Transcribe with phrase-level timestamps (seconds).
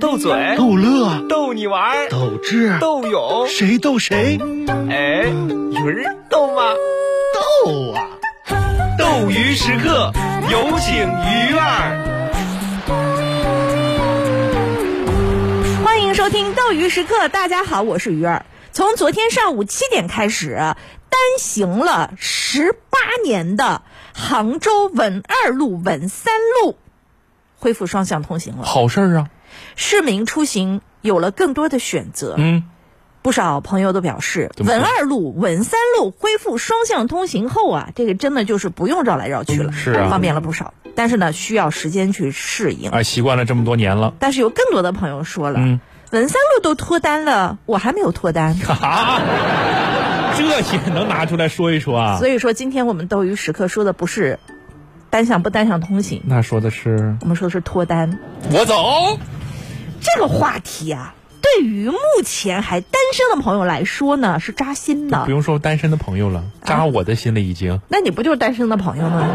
[0.00, 4.38] 斗嘴、逗乐、逗你玩儿、斗智、斗勇，谁斗谁？
[4.88, 5.26] 哎，
[5.72, 6.62] 有人逗吗？
[7.34, 8.08] 斗啊！
[8.98, 10.10] 斗鱼时刻，
[10.50, 11.92] 有请鱼儿。
[15.84, 18.46] 欢迎收听斗鱼时刻，大家好，我是鱼儿。
[18.72, 23.82] 从昨天上午七点开始，单行了十八年的
[24.14, 26.78] 杭州文二路、文三路
[27.66, 29.28] 恢复双向通行了，好事儿啊！
[29.74, 32.36] 市民出行有了更多的选择。
[32.38, 32.62] 嗯，
[33.22, 40.74] 不少朋友都表示，怎么说稳二路、文三路恢复双向通行后啊，这个真的就是不用绕来绕去了，是啊方便了不少。
[40.94, 42.90] 但是呢，需要时间去适应。
[42.90, 44.14] 啊，习惯了这么多年了。
[44.20, 45.80] 但是有更多的朋友说了，嗯
[46.12, 48.56] 稳三路都脱单了，我还没有脱单。
[48.80, 49.20] 啊，
[50.38, 52.18] 这些能拿出来说一说啊？
[52.20, 54.38] 所以说，今天我们斗鱼时刻说的不是
[55.10, 58.18] 单向不单向通行，那说的是我们说的是脱单
[58.52, 59.18] 我走。
[60.00, 61.14] 这个话题啊。
[61.42, 65.30] 对于目前还单身的朋友来说呢，是扎心的不。
[65.30, 67.80] 用说单身的朋友了，扎我的心里已经。
[67.88, 69.30] 那你不就是单身的朋友吗？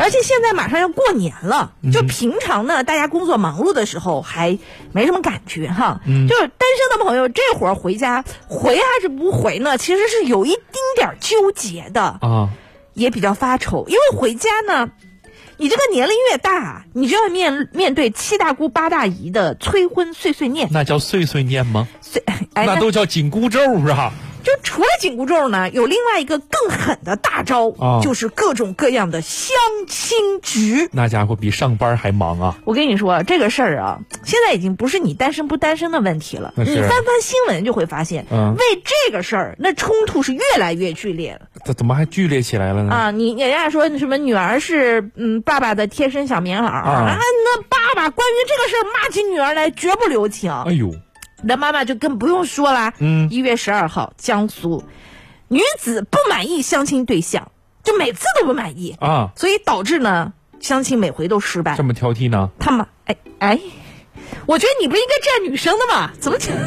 [0.00, 4.58] 而且现在马上要过年了，就平常呢，大家工作忙碌的时候还
[4.90, 6.00] 没什么感觉哈。
[6.04, 9.78] 就是单身的朋友这会儿回家回还是不回呢？
[9.78, 10.60] 其实是有一丁
[10.96, 12.50] 点儿纠结的，啊，
[12.94, 14.90] 也比较发愁，因为回家呢。
[15.64, 21.88] 你这个年龄越大，你就要面面对七大姑八大姨的催婚碎碎念，那叫碎碎念吗？
[22.02, 24.12] 碎哎，那都叫紧箍咒啊！
[24.44, 29.56] 就除了紧箍咒呢，有另外一个更狠的大招，啊就是各种各样的相
[29.88, 30.88] 亲局。
[30.92, 32.56] 那家伙比上班还忙啊！
[32.64, 36.52] 我跟你说，这个事儿啊，现在已经不是你单身不单身的问题了。
[36.56, 42.92] 你翻翻新闻就会发现，嗯为这个事儿，那冲突是越来越剧烈了、这怎么还剧烈起来了呢？
[42.92, 43.10] 啊！
[43.10, 50.52] 你人家说什么女儿是嗯爸爸的贴身小棉袄啊那爸爸关于这个事儿骂起女儿来绝不留情。
[50.52, 50.94] 哎呦，
[51.46, 52.92] 那妈妈就更不用说啦。
[52.98, 54.84] 嗯一月十二号，江苏
[55.48, 57.50] 女子不满意相亲对象，
[57.82, 61.82] 就每次都不满意，啊，所以导致呢相亲每回都失败这。
[61.84, 62.50] 么挑剔呢？
[62.58, 63.60] 他妈，哎哎，
[64.46, 66.10] 我觉得你不应该站女生的嘛？
[66.18, 66.54] 怎么讲？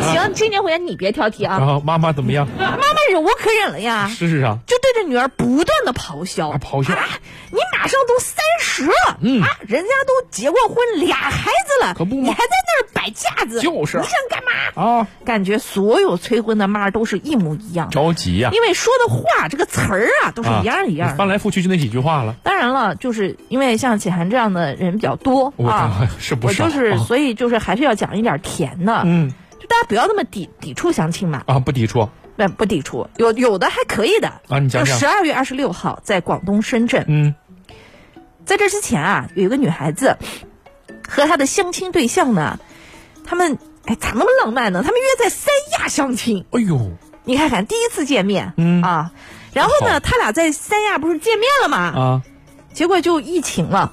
[0.00, 2.48] 行，今年回来你别挑剔啊然，后妈妈怎么样？
[2.58, 7.04] 妈妈忍无可忍了呀，是啊，就对着女儿不断的咆哮，啊咆哮啊！
[7.50, 14.82] 你马上都三十了，嗯啊，人家都结过婚，俩孩子了，可不吗你还在那儿摆架子，就是你想干嘛？
[15.00, 18.50] 啊，感觉所有催婚的妈都是一模一样，着急呀！
[18.52, 21.16] 因为说的话这个词儿啊都是一样一样的。
[21.16, 22.36] 翻来覆去就那几句话了。
[22.42, 32.08] 当然了，就是因为像启涵这样的人比较多啊，是不少我就是，啊所以就是还是要讲一点甜的，嗯就大家不要那么抵抵触相亲嘛，啊，不抵触
[32.38, 37.34] 不不抵触，有有的还可以的啊你讲讲十二月二十六号在广东深圳，嗯
[38.46, 40.16] 在这之前啊，有一个女孩子
[41.06, 42.58] 和她的相亲对象呢，
[43.26, 44.82] 他们哎咋那么浪漫呢？
[44.84, 46.92] 他们约在三亚相亲，哎呦，
[47.24, 49.10] 你看看第一次见面，嗯啊，
[49.52, 51.78] 然后呢，他俩在三亚不是见面了吗？
[51.78, 52.22] 啊，
[52.72, 53.92] 结果就疫情了，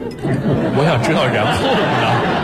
[0.00, 2.35] 我想知道然后呢？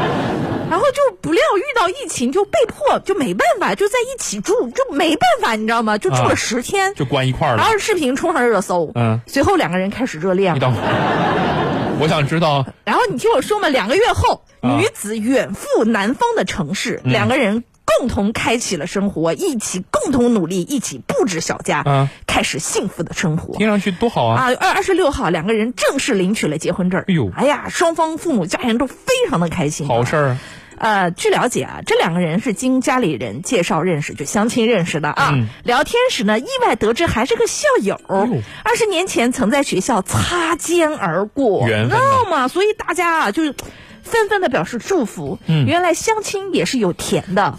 [0.93, 5.99] 就不料遇到疫情，就被迫就没办法，就在一起住，就没办法，你知道吗？
[5.99, 7.79] 就住啊了十天，就关一块儿了然后。
[7.79, 10.55] 视频冲上热搜，嗯随后两个人开始热恋了。
[10.55, 17.65] 你等会儿，我想知道然后你听我说嘛，两个月后，啊女子远赴南方的城市，两个人
[17.99, 23.57] 共同开启了生活，一起共同努力，一起布置小家，啊开始幸福的生活。
[23.57, 24.43] 听上去多好啊！
[24.45, 27.01] 啊，二二十六号，两个人正式领取了结婚证。
[27.01, 29.89] 哎呦哎呀，双方父母家人都非常的开心。
[29.89, 30.37] 好事儿
[30.83, 35.31] 呃，据了解啊，这两个人是经家里人介绍认识，就相亲认识的啊。
[35.33, 38.43] 嗯聊天时呢，意外得知还是个校友呦。
[38.65, 42.49] 二十年前曾在学校擦肩而过，缘分知道吗？
[42.49, 43.55] 所以大家啊，就是
[44.03, 45.39] 纷纷的表示祝福。
[45.47, 47.57] 嗯原来相亲也是有甜的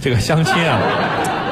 [0.00, 0.78] 这个相亲啊，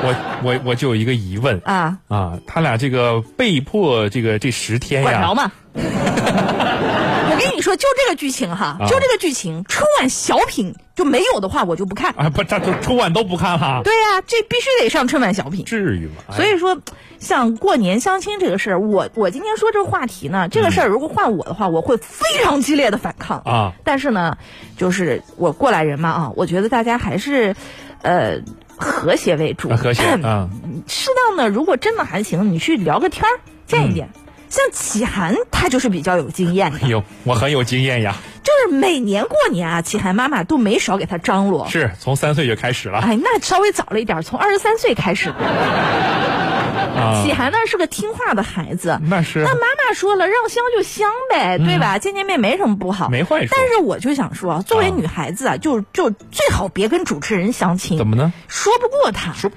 [0.05, 0.15] 我
[0.45, 5.51] 我我就有一个疑问啊，啊，他俩这个被迫这个这十天呀，管 着嘛。
[7.43, 12.15] 我跟你说，就这个剧情哈，啊就这个剧情，春晚小品就没有的话，我就不看。
[12.17, 15.65] 啊不，这这春晚都不看了，对呀、这必须得上春晚小品。
[15.65, 16.23] 至于吗？
[16.29, 16.79] 哎所以说，
[17.19, 23.73] 像过年相亲这个事儿，我我今天说这个话题呢，这个事儿如果换我的话，我会非常激烈的反抗啊。
[23.85, 24.37] 但是呢，
[24.77, 27.57] 就是我过来人嘛啊，我觉得大家还是，
[28.03, 28.41] 呃，
[28.77, 29.69] 和谐为主。
[29.69, 30.49] 啊和谐啊，
[30.87, 34.09] 适当的，如果真的还行，你去聊个天儿，见一见。
[34.53, 41.67] 像启涵，他就是比较有经验的，哎呦，我很有经验呀，就是每年过年啊，启涵妈妈都没少给他张罗。
[41.71, 42.99] 是从三岁就开始了。
[42.99, 45.31] 哎，那稍微早了一点，从二十三岁开始。
[45.31, 51.99] 啊启涵呢是个听话的孩子，那是那妈妈说了，让香就香呗，对吧？
[51.99, 58.35] 见见面没什么不好，嗯没坏处但是我就想说，作为啊女孩子啊，就就最好别跟主持人相亲，怎么呢？
[58.49, 59.33] 说不过他。
[59.33, 59.51] 说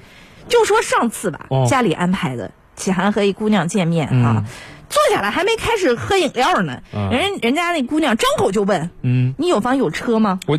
[0.48, 4.44] 就说上次吧，哦家里安排的启涵和一姑娘见面啊，
[4.88, 10.58] 坐下来还没开始喝饮料呢，嗯人人家那姑娘张口就问：“嗯，你有房有车吗我？”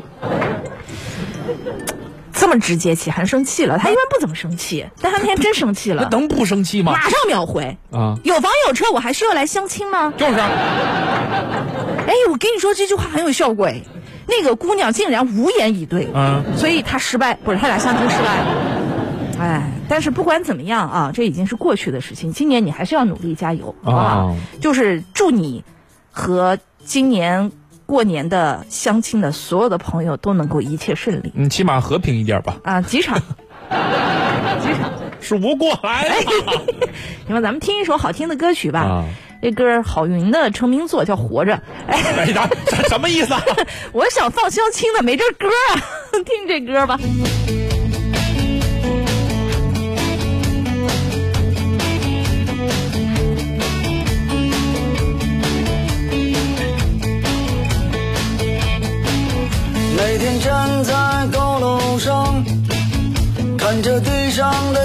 [2.33, 3.79] 这么直接，启涵生气了。
[3.79, 6.91] 他一般不怎么生气，但他那天真生气了，那能不生气吗？
[6.91, 7.77] 马上秒回。
[7.91, 10.13] 啊，有房有车，我还需要来相亲吗？
[10.17, 10.47] 就是啊，
[12.05, 13.81] 哎，我跟你说这句话很有效果哎，
[14.27, 18.45] 那个姑娘竟然无言以对，嗯所以她失败，不是他俩相亲失败了。
[19.39, 22.31] 哎，但是不管怎么样啊，这已经是过去的事情。
[22.33, 24.25] 今年你还是要努力加油，好不好？
[24.27, 25.63] 哦就是祝你
[26.11, 27.51] 和今年
[27.85, 32.57] 过年的相亲的所有的朋友都能够一切顺利你起码和平一点吧。
[32.63, 32.81] 啊！
[32.81, 33.19] 几场，
[34.61, 34.91] 几场。
[35.19, 36.13] 数不过来了。
[37.25, 38.79] 行吧，咱们听一首好听的歌曲吧。
[38.81, 39.05] 啊
[39.39, 41.53] 这歌郝云的成名作叫《活着》。
[41.87, 42.25] 哎，
[42.89, 43.41] 什么意思啊？
[43.93, 45.77] 我想放相亲的，没这歌啊，
[46.25, 46.99] 听这歌吧。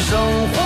[0.00, 0.65] 生活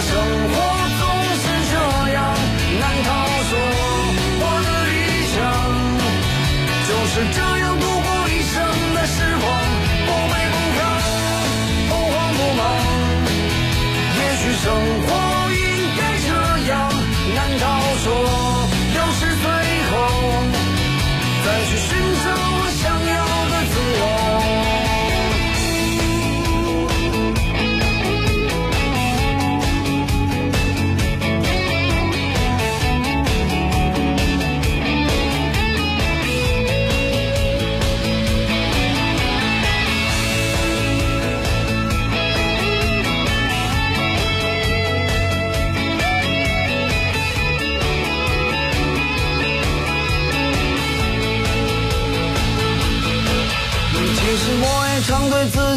[0.00, 0.53] 生活